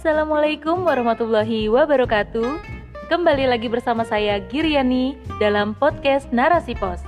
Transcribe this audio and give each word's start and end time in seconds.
Assalamualaikum 0.00 0.88
warahmatullahi 0.88 1.68
wabarakatuh. 1.68 2.64
Kembali 3.12 3.44
lagi 3.44 3.68
bersama 3.68 4.00
saya 4.00 4.40
Giriani 4.48 5.12
dalam 5.36 5.76
podcast 5.76 6.24
Narasi 6.32 6.72
Pos. 6.72 7.04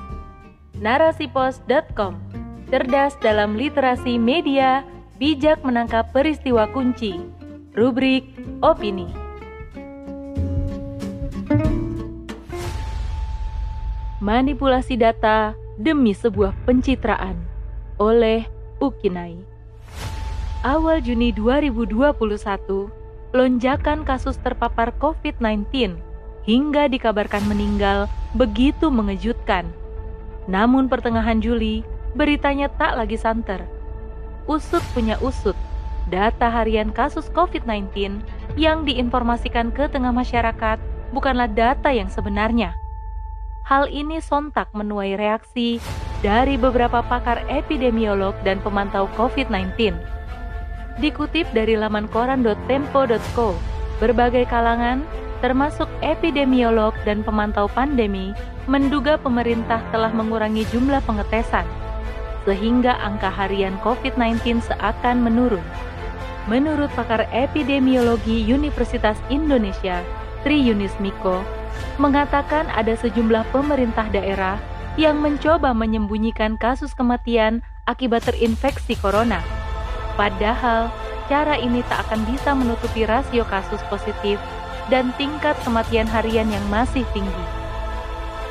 Narasipos.com. 0.77 2.21
Cerdas 2.69 3.17
dalam 3.25 3.57
literasi 3.57 4.21
media, 4.21 4.85
bijak 5.17 5.65
menangkap 5.65 6.13
peristiwa 6.13 6.69
kunci. 6.69 7.17
Rubrik 7.73 8.29
opini. 8.61 9.09
Manipulasi 14.21 15.01
data 15.01 15.57
demi 15.81 16.13
sebuah 16.13 16.53
pencitraan 16.69 17.41
oleh 17.97 18.45
Ukinai. 18.85 19.52
Awal 20.63 21.03
Juni 21.03 21.35
2021, 21.35 21.91
lonjakan 23.35 24.07
kasus 24.07 24.39
terpapar 24.39 24.95
COVID-19 25.03 25.99
hingga 26.47 26.87
dikabarkan 26.87 27.43
meninggal 27.51 28.07
begitu 28.39 28.87
mengejutkan. 28.87 29.67
Namun 30.47 30.87
pertengahan 30.87 31.43
Juli, 31.43 31.83
beritanya 32.15 32.71
tak 32.79 32.95
lagi 32.95 33.19
santer. 33.19 33.67
Usut 34.47 34.87
punya 34.95 35.19
usut, 35.19 35.59
data 36.07 36.47
harian 36.47 36.95
kasus 36.95 37.27
COVID-19 37.35 38.23
yang 38.55 38.87
diinformasikan 38.87 39.75
ke 39.75 39.91
tengah 39.91 40.15
masyarakat 40.15 40.79
bukanlah 41.11 41.51
data 41.51 41.91
yang 41.91 42.07
sebenarnya. 42.07 42.71
Hal 43.67 43.91
ini 43.91 44.23
sontak 44.23 44.71
menuai 44.79 45.19
reaksi 45.19 45.83
dari 46.23 46.55
beberapa 46.55 47.03
pakar 47.03 47.43
epidemiolog 47.51 48.39
dan 48.47 48.63
pemantau 48.63 49.11
COVID-19. 49.19 50.22
Dikutip 51.01 51.49
dari 51.57 51.73
laman 51.73 52.05
koran.tempo.co, 52.13 53.57
berbagai 53.97 54.45
kalangan, 54.53 55.01
termasuk 55.41 55.89
epidemiolog 56.05 56.93
dan 57.09 57.25
pemantau 57.25 57.65
pandemi, 57.73 58.37
menduga 58.69 59.17
pemerintah 59.17 59.81
telah 59.89 60.13
mengurangi 60.13 60.69
jumlah 60.69 61.01
pengetesan, 61.09 61.65
sehingga 62.45 63.01
angka 63.01 63.33
harian 63.33 63.75
COVID-19 63.81 64.61
seakan 64.69 65.25
menurun. 65.25 65.65
Menurut 66.51 66.91
pakar 66.99 67.25
epidemiologi 67.31 68.43
Universitas 68.51 69.17
Indonesia, 69.31 70.03
Tri 70.43 70.59
Yunis 70.59 70.93
Miko, 70.99 71.41
mengatakan 71.97 72.67
ada 72.75 72.99
sejumlah 72.99 73.49
pemerintah 73.55 74.11
daerah 74.11 74.59
yang 75.01 75.25
mencoba 75.25 75.73
menyembunyikan 75.73 76.61
kasus 76.61 76.93
kematian 76.93 77.65
akibat 77.89 78.27
terinfeksi 78.29 78.99
corona. 78.99 79.62
Padahal, 80.15 80.93
cara 81.27 81.57
ini 81.57 81.81
tak 81.89 82.09
akan 82.09 82.27
bisa 82.29 82.53
menutupi 82.53 83.09
rasio 83.09 83.47
kasus 83.49 83.81
positif 83.89 84.37
dan 84.91 85.15
tingkat 85.17 85.57
kematian 85.65 86.09
harian 86.09 86.51
yang 86.51 86.65
masih 86.69 87.07
tinggi. 87.17 87.47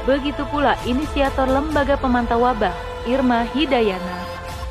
Begitu 0.10 0.42
pula 0.50 0.74
inisiator 0.90 1.46
Lembaga 1.46 1.94
Pemantau 2.00 2.42
Wabah, 2.42 2.74
Irma 3.06 3.46
Hidayana, 3.54 4.18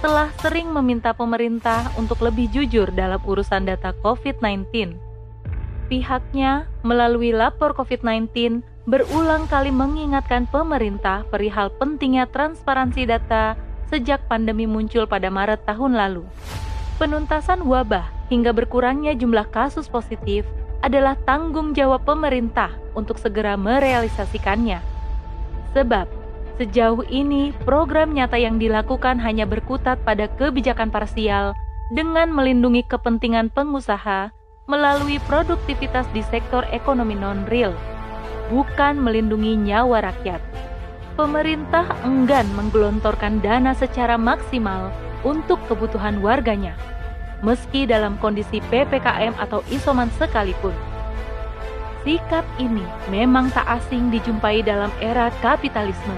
telah 0.03 0.33
sering 0.43 0.73
meminta 0.75 1.15
pemerintah 1.15 1.87
untuk 1.95 2.19
lebih 2.25 2.51
jujur 2.51 2.91
dalam 2.91 3.23
urusan 3.23 3.69
data 3.69 3.95
COVID-19 4.03 5.11
Pihaknya, 5.91 6.71
melalui 6.87 7.35
lapor 7.35 7.75
COVID-19, 7.75 8.63
berulang 8.87 9.51
kali 9.51 9.75
mengingatkan 9.75 10.47
pemerintah 10.47 11.27
perihal 11.27 11.67
pentingnya 11.83 12.31
transparansi 12.31 13.11
data 13.11 13.59
sejak 13.91 14.23
pandemi 14.31 14.71
muncul 14.71 15.11
pada 15.11 15.27
Maret 15.35 15.67
tahun 15.67 15.99
lalu. 15.99 16.23
Penuntasan 17.01 17.65
wabah 17.65 18.13
hingga 18.29 18.53
berkurangnya 18.53 19.17
jumlah 19.17 19.49
kasus 19.49 19.89
positif 19.89 20.45
adalah 20.85 21.17
tanggung 21.25 21.73
jawab 21.73 22.05
pemerintah 22.05 22.77
untuk 22.93 23.17
segera 23.17 23.57
merealisasikannya. 23.57 24.85
Sebab, 25.73 26.05
sejauh 26.61 27.01
ini 27.09 27.57
program 27.65 28.13
nyata 28.13 28.37
yang 28.37 28.61
dilakukan 28.61 29.17
hanya 29.17 29.49
berkutat 29.49 29.97
pada 30.05 30.29
kebijakan 30.37 30.93
parsial 30.93 31.57
dengan 31.97 32.29
melindungi 32.37 32.85
kepentingan 32.85 33.49
pengusaha 33.49 34.29
melalui 34.69 35.17
produktivitas 35.25 36.05
di 36.13 36.21
sektor 36.29 36.69
ekonomi 36.69 37.17
non-real, 37.17 37.73
bukan 38.53 39.01
melindungi 39.01 39.57
nyawa 39.57 40.05
rakyat. 40.05 40.45
Pemerintah 41.17 41.89
enggan 42.05 42.45
menggelontorkan 42.53 43.41
dana 43.41 43.73
secara 43.73 44.21
maksimal 44.21 44.93
untuk 45.27 45.61
kebutuhan 45.71 46.21
warganya, 46.25 46.77
meski 47.45 47.85
dalam 47.89 48.21
kondisi 48.21 48.63
PPKM 48.69 49.37
atau 49.41 49.65
isoman 49.73 50.09
sekalipun. 50.17 50.73
Sikap 52.01 52.49
ini 52.57 52.85
memang 53.13 53.53
tak 53.53 53.69
asing 53.69 54.09
dijumpai 54.09 54.65
dalam 54.65 54.89
era 55.05 55.29
kapitalisme. 55.45 56.17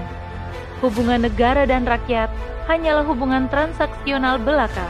Hubungan 0.79 1.27
negara 1.27 1.67
dan 1.67 1.83
rakyat 1.83 2.31
hanyalah 2.71 3.03
hubungan 3.03 3.51
transaksional 3.51 4.39
belaka 4.39 4.87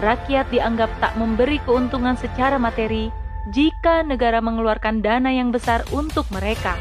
rakyat 0.00 0.48
dianggap 0.48 0.88
tak 0.98 1.12
memberi 1.20 1.60
keuntungan 1.68 2.16
secara 2.16 2.56
materi 2.56 3.12
jika 3.52 4.00
negara 4.02 4.40
mengeluarkan 4.40 5.04
dana 5.04 5.28
yang 5.32 5.52
besar 5.52 5.84
untuk 5.92 6.24
mereka. 6.32 6.76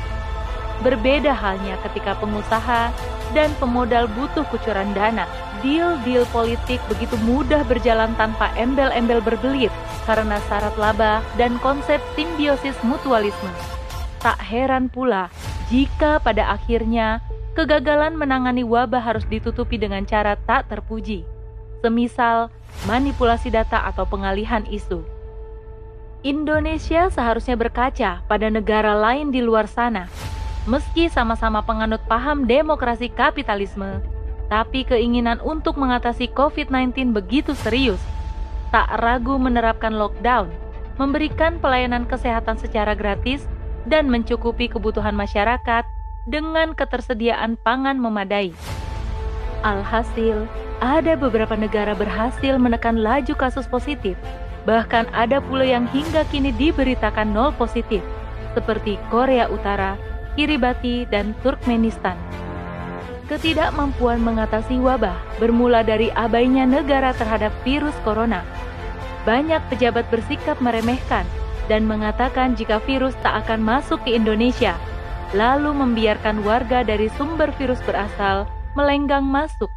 Berbeda 0.80 1.36
halnya 1.36 1.76
ketika 1.84 2.16
pengusaha 2.18 2.92
dan 3.36 3.50
pemodal 3.60 4.08
butuh 4.16 4.48
kucuran 4.48 4.96
dana. 4.96 5.28
Deal-deal 5.60 6.24
politik 6.32 6.80
begitu 6.88 7.20
mudah 7.28 7.68
berjalan 7.68 8.16
tanpa 8.16 8.48
embel-embel 8.56 9.20
berbelit 9.20 9.72
karena 10.08 10.40
syarat 10.48 10.72
laba 10.80 11.20
dan 11.36 11.60
konsep 11.60 12.00
simbiosis 12.16 12.80
mutualisme. 12.80 13.52
Tak 14.24 14.40
heran 14.40 14.88
pula 14.88 15.28
jika 15.68 16.24
pada 16.24 16.56
akhirnya 16.56 17.20
kegagalan 17.60 18.16
menangani 18.16 18.64
wabah 18.64 19.04
harus 19.04 19.28
ditutupi 19.28 19.76
dengan 19.76 20.08
cara 20.08 20.40
tak 20.48 20.72
terpuji 20.72 21.28
semisal 21.84 22.52
manipulasi 22.88 23.52
data 23.52 23.88
atau 23.88 24.08
pengalihan 24.08 24.64
isu. 24.68 25.04
Indonesia 26.24 27.08
seharusnya 27.08 27.56
berkaca 27.56 28.20
pada 28.28 28.48
negara 28.52 28.92
lain 28.92 29.32
di 29.32 29.40
luar 29.40 29.72
sana. 29.72 30.12
Meski 30.70 31.10
sama-sama 31.10 31.66
penganut 31.66 31.98
paham 32.06 32.46
demokrasi 32.46 33.10
kapitalisme, 33.10 34.06
tapi 34.54 34.86
keinginan 34.86 35.42
untuk 35.42 35.82
mengatasi 35.82 36.30
COVID-19 36.30 37.10
begitu 37.10 37.58
serius, 37.58 37.98
tak 38.70 38.86
ragu 39.02 39.42
menerapkan 39.42 39.98
lockdown, 39.98 40.46
memberikan 41.02 41.58
pelayanan 41.58 42.06
kesehatan 42.06 42.62
secara 42.62 42.94
gratis, 42.94 43.50
dan 43.90 44.14
mencukupi 44.14 44.70
kebutuhan 44.70 45.18
masyarakat 45.18 45.90
dengan 46.30 46.78
ketersediaan 46.78 47.58
pangan 47.66 47.98
memadai. 47.98 48.54
Alhasil, 49.66 50.46
ada 50.86 51.18
beberapa 51.18 51.58
negara 51.58 51.98
berhasil 51.98 52.62
menekan 52.62 53.02
laju 53.02 53.34
kasus 53.34 53.66
positif, 53.66 54.14
bahkan 54.70 55.10
ada 55.18 55.42
pula 55.42 55.66
yang 55.66 55.90
hingga 55.90 56.30
kini 56.30 56.54
diberitakan 56.54 57.34
nol 57.34 57.58
positif, 57.58 58.06
seperti 58.54 59.02
Korea 59.10 59.50
Utara, 59.50 60.09
Kiribati, 60.40 61.04
dan 61.12 61.36
Turkmenistan. 61.44 62.16
Ketidakmampuan 63.28 64.24
mengatasi 64.24 64.80
wabah 64.80 65.20
bermula 65.36 65.84
dari 65.84 66.08
abainya 66.16 66.64
negara 66.64 67.12
terhadap 67.12 67.52
virus 67.68 67.92
corona. 68.08 68.48
Banyak 69.28 69.60
pejabat 69.68 70.08
bersikap 70.08 70.56
meremehkan 70.64 71.28
dan 71.68 71.84
mengatakan 71.84 72.56
jika 72.56 72.80
virus 72.88 73.20
tak 73.20 73.44
akan 73.44 73.60
masuk 73.60 74.00
ke 74.08 74.16
Indonesia, 74.16 74.80
lalu 75.36 75.76
membiarkan 75.76 76.40
warga 76.48 76.88
dari 76.88 77.12
sumber 77.20 77.52
virus 77.60 77.84
berasal 77.84 78.48
melenggang 78.80 79.28
masuk 79.28 79.68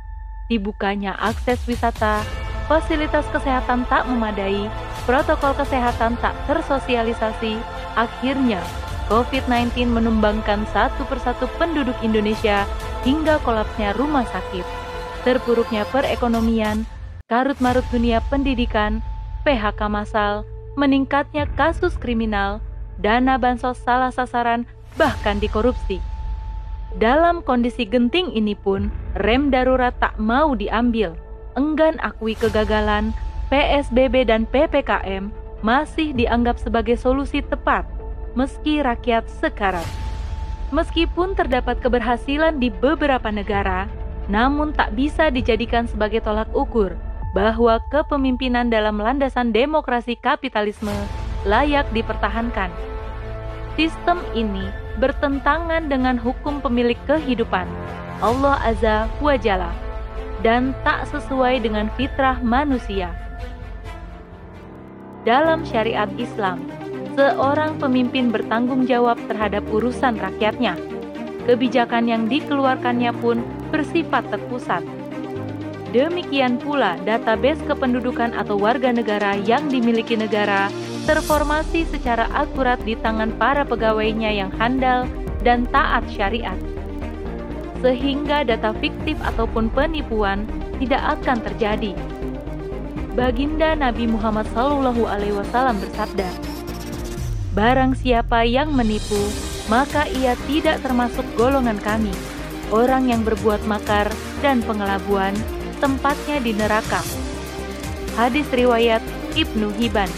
dibukanya 0.46 1.18
akses 1.18 1.58
wisata, 1.66 2.22
fasilitas 2.70 3.26
kesehatan 3.34 3.82
tak 3.90 4.06
memadai, 4.06 4.70
protokol 5.10 5.58
kesehatan 5.58 6.14
tak 6.22 6.38
tersosialisasi, 6.46 7.58
akhirnya 7.98 8.62
COVID-19 9.10 9.90
menumbangkan 9.90 10.66
satu 10.70 11.02
persatu 11.06 11.50
penduduk 11.56 11.96
Indonesia 12.02 12.68
hingga 13.02 13.42
kolapsnya 13.42 13.94
rumah 13.98 14.26
sakit, 14.28 14.66
terpuruknya 15.26 15.82
perekonomian, 15.90 16.86
karut-marut 17.26 17.86
dunia 17.90 18.22
pendidikan, 18.30 19.02
PHK 19.42 19.80
massal, 19.90 20.46
meningkatnya 20.78 21.50
kasus 21.58 21.98
kriminal, 21.98 22.62
dana 23.02 23.36
bansos 23.36 23.80
salah 23.82 24.14
sasaran, 24.14 24.68
bahkan 24.94 25.42
dikorupsi. 25.42 25.98
Dalam 27.00 27.40
kondisi 27.40 27.88
genting 27.88 28.36
ini 28.36 28.52
pun, 28.52 28.92
rem 29.24 29.48
darurat 29.48 29.96
tak 29.96 30.12
mau 30.20 30.52
diambil. 30.52 31.16
Enggan 31.56 31.96
akui 32.04 32.36
kegagalan, 32.36 33.16
PSBB 33.48 34.28
dan 34.28 34.44
PPKM 34.48 35.32
masih 35.64 36.12
dianggap 36.12 36.60
sebagai 36.60 36.96
solusi 37.00 37.40
tepat, 37.40 37.84
meski 38.32 38.80
rakyat 38.80 39.28
sekarat. 39.40 39.86
Meskipun 40.72 41.36
terdapat 41.36 41.84
keberhasilan 41.84 42.56
di 42.56 42.72
beberapa 42.72 43.28
negara, 43.28 43.88
namun 44.32 44.72
tak 44.72 44.96
bisa 44.96 45.28
dijadikan 45.28 45.84
sebagai 45.84 46.24
tolak 46.24 46.48
ukur 46.56 46.96
bahwa 47.36 47.80
kepemimpinan 47.92 48.72
dalam 48.72 48.96
landasan 49.00 49.52
demokrasi 49.52 50.16
kapitalisme 50.16 50.92
layak 51.44 51.84
dipertahankan. 51.92 52.72
Sistem 53.76 54.20
ini 54.36 54.68
bertentangan 55.00 55.88
dengan 55.88 56.20
hukum 56.20 56.60
pemilik 56.60 56.98
kehidupan, 57.08 57.64
Allah 58.20 58.60
Azza 58.60 59.08
wa 59.20 59.36
Jalla, 59.36 59.72
dan 60.44 60.76
tak 60.84 61.08
sesuai 61.08 61.64
dengan 61.64 61.88
fitrah 61.96 62.36
manusia. 62.44 63.12
Dalam 65.24 65.64
syariat 65.64 66.10
Islam, 66.20 66.60
seorang 67.12 67.76
pemimpin 67.76 68.32
bertanggung 68.32 68.88
jawab 68.88 69.20
terhadap 69.28 69.62
urusan 69.68 70.16
rakyatnya. 70.16 70.76
Kebijakan 71.44 72.06
yang 72.06 72.30
dikeluarkannya 72.30 73.12
pun 73.18 73.42
bersifat 73.74 74.24
terpusat. 74.30 74.80
Demikian 75.92 76.56
pula 76.56 76.96
database 77.04 77.60
kependudukan 77.68 78.32
atau 78.32 78.56
warga 78.56 78.88
negara 78.94 79.36
yang 79.44 79.68
dimiliki 79.68 80.16
negara 80.16 80.72
terformasi 81.04 81.84
secara 81.84 82.30
akurat 82.32 82.80
di 82.80 82.96
tangan 82.96 83.34
para 83.36 83.66
pegawainya 83.66 84.32
yang 84.32 84.48
handal 84.56 85.04
dan 85.44 85.68
taat 85.68 86.06
syariat. 86.08 86.56
Sehingga 87.82 88.46
data 88.46 88.72
fiktif 88.78 89.18
ataupun 89.20 89.68
penipuan 89.74 90.46
tidak 90.78 91.20
akan 91.20 91.42
terjadi. 91.50 91.92
Baginda 93.12 93.76
Nabi 93.76 94.08
Muhammad 94.08 94.48
SAW 94.56 95.76
bersabda, 95.76 96.51
"Barang 97.52 97.92
siapa 97.96 98.44
yang 98.48 98.72
menipu, 98.72 99.20
maka 99.68 100.08
ia 100.08 100.36
tidak 100.48 100.80
termasuk 100.80 101.24
golongan 101.36 101.76
kami. 101.80 102.12
Orang 102.72 103.12
yang 103.12 103.20
berbuat 103.22 103.68
makar 103.68 104.08
dan 104.40 104.64
pengelabuan, 104.64 105.36
tempatnya 105.78 106.40
di 106.40 106.56
neraka." 106.56 107.04
Hadis 108.16 108.48
riwayat 108.52 109.00
Ibnu 109.36 109.72
Hibban 109.76 110.08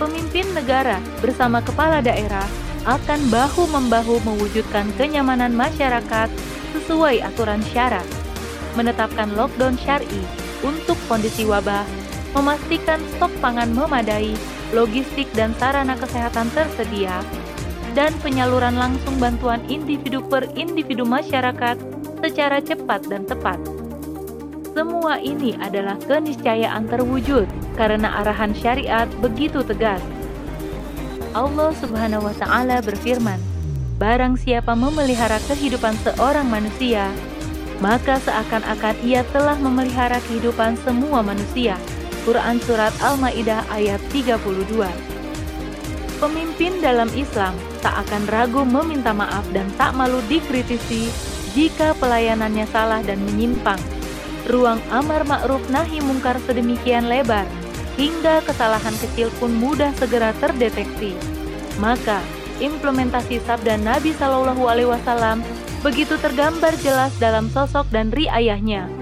pemimpin 0.00 0.48
negara 0.56 0.96
bersama 1.20 1.60
kepala 1.60 2.00
daerah 2.00 2.48
akan 2.88 3.28
bahu-membahu 3.28 4.24
mewujudkan 4.24 4.88
kenyamanan 4.96 5.52
masyarakat 5.52 6.32
sesuai 6.72 7.20
aturan 7.20 7.60
syarat, 7.68 8.08
menetapkan 8.72 9.28
lockdown 9.36 9.76
syari 9.76 10.24
untuk 10.64 10.96
kondisi 11.04 11.44
wabah, 11.44 11.84
memastikan 12.32 13.04
stok 13.12 13.28
pangan 13.44 13.68
memadai, 13.76 14.32
logistik 14.70 15.26
dan 15.34 15.54
sarana 15.58 15.98
kesehatan 15.98 16.50
tersedia, 16.54 17.22
dan 17.94 18.14
penyaluran 18.22 18.78
langsung 18.78 19.18
bantuan 19.18 19.58
individu 19.66 20.22
per 20.22 20.46
individu 20.54 21.02
masyarakat 21.02 21.76
secara 22.22 22.62
cepat 22.62 23.02
dan 23.10 23.26
tepat. 23.26 23.58
Semua 24.70 25.18
ini 25.18 25.58
adalah 25.58 25.98
keniscayaan 26.06 26.86
terwujud 26.86 27.50
karena 27.74 28.22
arahan 28.22 28.54
syariat 28.54 29.10
begitu 29.18 29.66
tegas. 29.66 29.98
Allah 31.34 31.74
Subhanahu 31.78 32.30
wa 32.30 32.34
taala 32.38 32.78
berfirman, 32.78 33.38
"Barang 33.98 34.38
siapa 34.38 34.78
memelihara 34.78 35.42
kehidupan 35.50 35.98
seorang 36.06 36.46
manusia, 36.46 37.10
maka 37.82 38.22
seakan-akan 38.22 38.94
ia 39.02 39.26
telah 39.34 39.58
memelihara 39.58 40.22
kehidupan 40.30 40.78
semua 40.86 41.26
manusia." 41.26 41.74
Quran 42.24 42.60
surat 42.64 42.92
Al-Maidah 43.00 43.64
ayat 43.72 44.00
32. 44.12 44.80
Pemimpin 46.20 46.72
dalam 46.84 47.08
Islam 47.16 47.56
tak 47.80 47.96
akan 48.06 48.28
ragu 48.28 48.62
meminta 48.68 49.16
maaf 49.16 49.44
dan 49.56 49.66
tak 49.80 49.96
malu 49.96 50.20
dikritisi 50.28 51.08
jika 51.56 51.96
pelayanannya 51.96 52.68
salah 52.68 53.00
dan 53.00 53.18
menyimpang 53.24 53.80
ruang 54.50 54.80
amar 54.90 55.22
ma'ruf 55.28 55.62
nahi 55.68 56.00
mungkar 56.00 56.38
sedemikian 56.48 57.06
lebar, 57.06 57.44
hingga 57.94 58.40
kesalahan 58.42 58.94
kecil 58.98 59.28
pun 59.38 59.54
mudah 59.54 59.94
segera 59.98 60.32
terdeteksi. 60.42 61.12
Maka, 61.78 62.18
implementasi 62.58 63.40
sabda 63.44 63.76
Nabi 63.80 64.10
Shallallahu 64.16 64.62
Alaihi 64.66 64.90
Wasallam 64.90 65.46
begitu 65.80 66.16
tergambar 66.20 66.76
jelas 66.80 67.14
dalam 67.22 67.48
sosok 67.48 67.88
dan 67.94 68.12
riayahnya. 68.12 68.99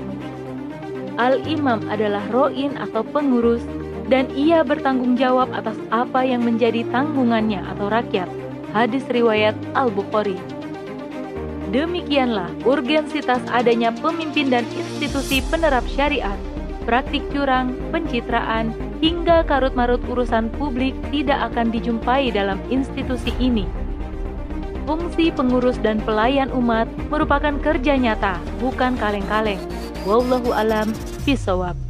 Al-Imam 1.18 1.82
adalah 1.90 2.22
roin 2.30 2.78
atau 2.78 3.02
pengurus 3.02 3.66
dan 4.06 4.30
ia 4.38 4.62
bertanggung 4.62 5.18
jawab 5.18 5.50
atas 5.50 5.74
apa 5.90 6.22
yang 6.22 6.46
menjadi 6.46 6.86
tanggungannya 6.94 7.60
atau 7.74 7.90
rakyat. 7.90 8.30
Hadis 8.70 9.02
riwayat 9.10 9.58
Al-Bukhari. 9.74 10.38
Demikianlah 11.68 12.48
urgensitas 12.64 13.42
adanya 13.52 13.92
pemimpin 13.92 14.48
dan 14.48 14.64
institusi 14.72 15.44
penerap 15.52 15.84
syariat. 15.92 16.38
Praktik 16.88 17.20
curang, 17.28 17.76
pencitraan, 17.92 18.72
hingga 19.04 19.44
karut-marut 19.44 20.00
urusan 20.08 20.48
publik 20.56 20.96
tidak 21.12 21.52
akan 21.52 21.68
dijumpai 21.68 22.32
dalam 22.32 22.56
institusi 22.72 23.34
ini. 23.36 23.68
Fungsi 24.88 25.28
pengurus 25.28 25.76
dan 25.84 26.00
pelayan 26.00 26.48
umat 26.56 26.88
merupakan 27.12 27.52
kerja 27.60 28.00
nyata, 28.00 28.40
bukan 28.56 28.96
kaleng-kaleng. 28.96 29.60
Wallahu 30.06 30.54
alam 30.54 30.94
bisawab. 31.24 31.88